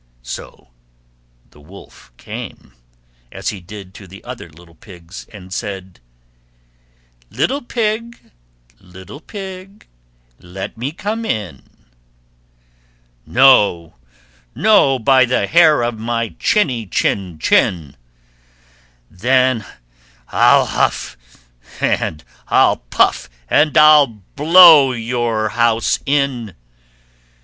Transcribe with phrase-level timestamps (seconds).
[0.23, 0.69] So
[1.51, 2.73] the Wolf came,
[3.31, 5.99] as he did to the other little Pigs, and said,
[7.29, 8.31] "Little Pig,
[8.79, 9.85] little Pig,
[10.39, 11.85] let me come in."
[13.27, 13.93] "No,
[14.55, 17.95] no, by the hair of my chinny chin chin."
[19.07, 19.63] "Then
[20.29, 21.15] I'll huff
[21.79, 26.55] and I'll puff, and I'll blow your house in."